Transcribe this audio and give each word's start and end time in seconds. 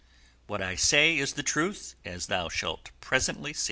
What 0.47 0.63
I 0.63 0.73
say 0.73 1.15
is 1.15 1.33
the 1.33 1.43
truth, 1.43 1.93
as 2.03 2.25
thou 2.25 2.49
shalt 2.49 2.87
see 2.87 2.93
presently." 3.01 3.55